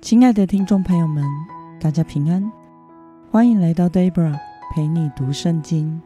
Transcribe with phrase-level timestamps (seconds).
[0.00, 1.22] 亲爱的听众朋友们，
[1.78, 2.50] 大家平安，
[3.30, 4.34] 欢迎来到 Debra
[4.72, 6.00] 陪你读圣经。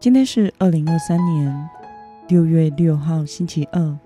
[0.00, 1.68] 今天是二零二三年
[2.28, 3.98] 六月六号，星期二。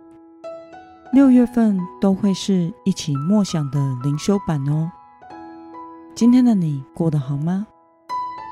[1.12, 4.90] 六月份都会是一起默想的灵修版哦。
[6.16, 7.64] 今天的你过得好吗？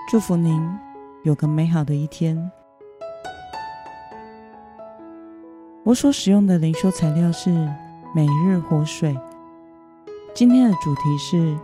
[0.08, 0.64] 祝福您
[1.24, 2.50] 有个美好的一天。
[5.82, 7.50] 我所使用的灵修材料是
[8.14, 9.18] 每日活水。
[10.32, 11.56] 今天的主题是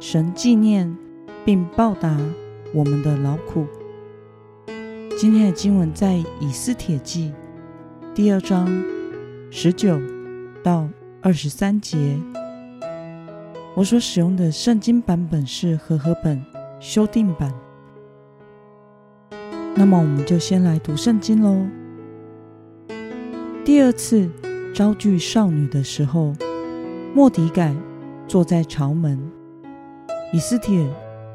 [0.00, 0.96] 神纪念
[1.44, 2.16] 并报答
[2.72, 3.66] 我们的劳苦。
[5.18, 7.32] 今天的经文在以斯帖记
[8.14, 8.66] 第二章
[9.50, 10.00] 十九
[10.62, 10.88] 到
[11.20, 12.18] 二十三节。
[13.74, 16.42] 我所使用的圣经版本是和合本
[16.80, 17.52] 修订版。
[19.74, 21.66] 那么，我们就先来读圣经喽。
[23.62, 24.30] 第二次
[24.74, 26.34] 招聚少女的时候，
[27.14, 27.74] 莫迪改。
[28.28, 29.30] 坐在朝门，
[30.32, 30.84] 以斯帖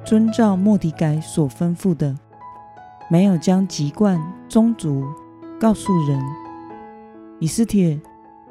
[0.04, 2.18] 遵照莫底改所吩咐的，
[3.10, 5.06] 没有将籍贯宗族
[5.60, 6.22] 告诉人。
[7.40, 8.00] 以斯帖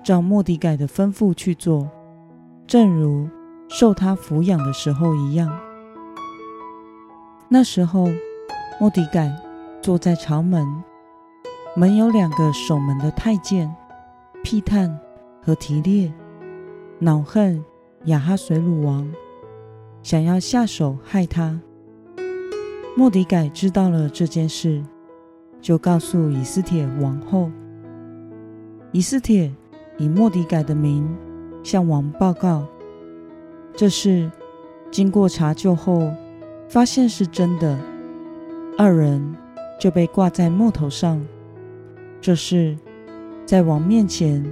[0.02, 1.86] 照莫底改的吩咐去做，
[2.66, 3.28] 正如
[3.68, 5.54] 受他抚养的时候一样。
[7.48, 8.08] 那时候，
[8.80, 9.30] 莫底改
[9.82, 10.66] 坐在朝门，
[11.76, 13.70] 门有两个守门的太监，
[14.42, 14.98] 辟探
[15.44, 16.10] 和提列，
[16.98, 17.62] 恼恨。
[18.06, 19.06] 亚哈随鲁王
[20.02, 21.60] 想要下手害他，
[22.96, 24.82] 莫迪改知道了这件事，
[25.60, 27.50] 就告诉以斯帖王后。
[28.92, 29.54] 以斯帖
[29.98, 31.06] 以莫迪改的名
[31.62, 32.66] 向王报告，
[33.76, 34.32] 这事
[34.90, 36.10] 经过查究后，
[36.70, 37.78] 发现是真的，
[38.78, 39.36] 二人
[39.78, 41.22] 就被挂在木头上。
[42.18, 42.78] 这事
[43.44, 44.42] 在王面前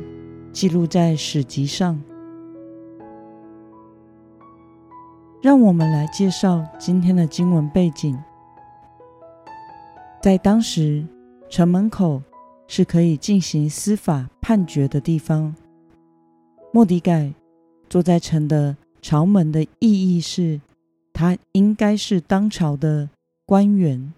[0.53, 1.99] 记录在史籍上。
[5.41, 8.19] 让我们来介绍今天的经文背景。
[10.21, 11.07] 在当时，
[11.49, 12.21] 城门口
[12.67, 15.55] 是可以进行司法判决的地方。
[16.73, 17.33] 莫迪改
[17.89, 20.61] 坐在城的朝门的意义是，
[21.13, 23.09] 他应该是当朝的
[23.47, 24.13] 官员。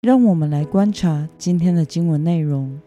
[0.00, 2.80] 让我们来观察今天的经文内容。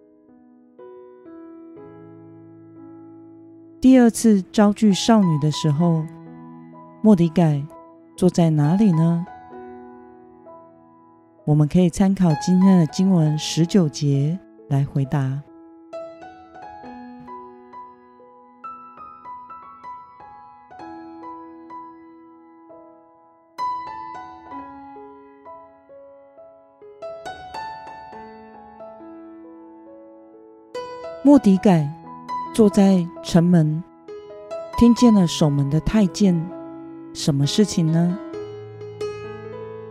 [3.82, 6.06] 第二次招聚少女的时候，
[7.02, 7.66] 莫迪改
[8.16, 9.26] 坐在哪里呢？
[11.46, 14.38] 我们可以参考今天的经文十九节
[14.70, 15.42] 来回答。
[31.24, 32.01] 莫迪改。
[32.54, 33.82] 坐在城门，
[34.78, 36.38] 听见了守门的太监，
[37.14, 38.18] 什么事情呢？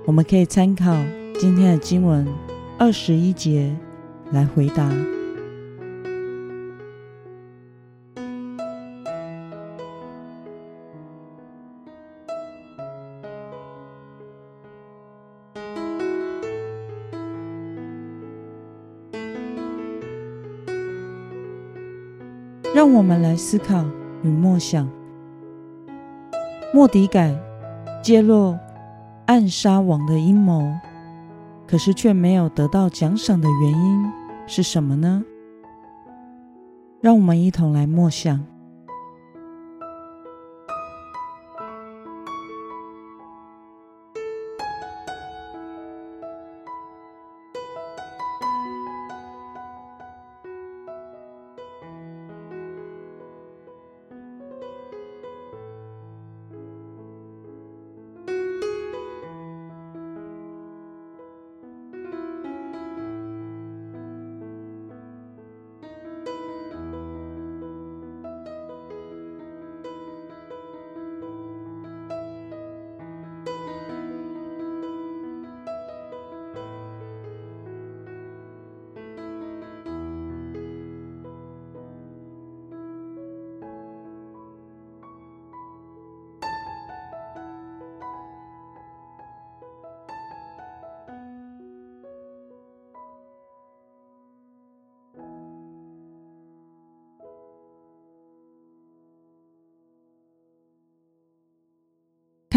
[0.05, 0.95] 我们可以参考
[1.39, 2.29] 今天的经文
[2.79, 3.75] 二十一节
[4.31, 4.91] 来回答。
[22.73, 23.85] 让我们来思考
[24.23, 24.89] 与默想：
[26.73, 27.37] 莫迪改
[28.01, 28.57] 揭露
[29.27, 30.73] 暗杀王的阴谋，
[31.67, 34.13] 可是却没有得到奖赏的原因
[34.47, 35.25] 是什么呢？
[37.01, 38.47] 让我们一同来默想。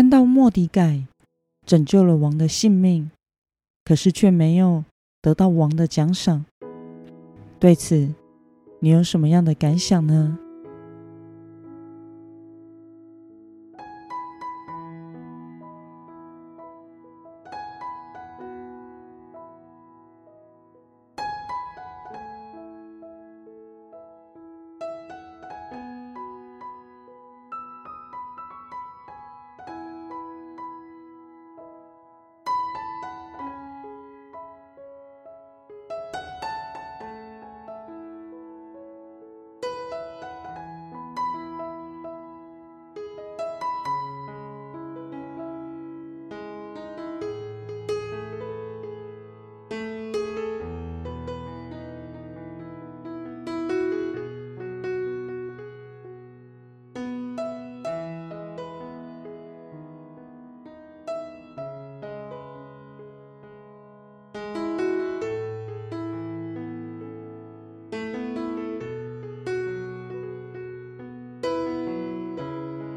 [0.03, 1.05] 看到莫迪改
[1.65, 3.09] 拯救了王的性命，
[3.85, 4.83] 可是却没有
[5.21, 6.43] 得到王的奖赏。
[7.57, 8.13] 对此，
[8.81, 10.37] 你有什么样的感想呢？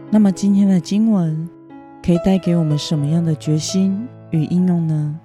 [0.09, 1.49] 那么今天的经文
[2.03, 5.19] 可以带给我们什么样的决心与应用呢？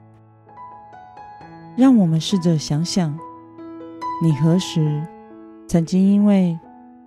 [1.77, 3.15] 让我们试着想想，
[4.23, 5.05] 你何时
[5.67, 6.59] 曾经因为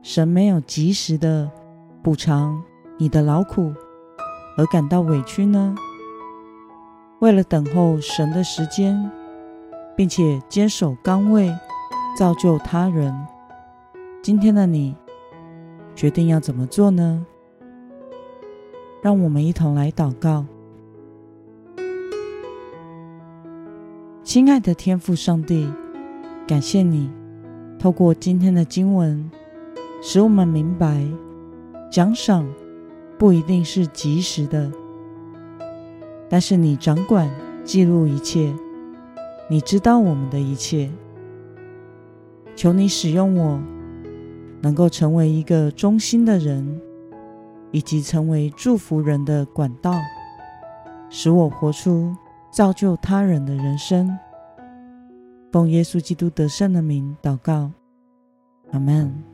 [0.03, 1.51] 神没有及时的
[2.01, 2.63] 补偿
[2.97, 3.75] 你的劳苦
[4.57, 5.75] 而感到委屈呢？
[7.19, 9.11] 为了等候神的时间，
[9.97, 11.53] 并且坚守岗位，
[12.17, 13.13] 造就他人，
[14.23, 14.95] 今天的你
[15.97, 17.27] 决定要怎么做呢？
[19.05, 20.47] 让我们一同来祷告。
[24.23, 25.69] 亲爱的天父上帝，
[26.47, 27.11] 感谢你
[27.79, 29.31] 透过今天的经文，
[30.01, 31.07] 使我们明白
[31.93, 32.51] 奖赏
[33.19, 34.73] 不一定是及时的，
[36.31, 37.31] 但是你掌管、
[37.63, 38.55] 记录一切，
[39.51, 40.91] 你知道我们的一切。
[42.57, 43.61] 求你使用我，
[44.63, 46.81] 能够成为一个忠心的人。
[47.75, 49.93] 以及成为祝福人的管道，
[51.11, 52.15] 使我活出
[52.49, 54.17] 造就他人的人生。
[55.51, 57.73] 奉耶稣基督得胜的名祷告，
[58.71, 59.34] 阿门。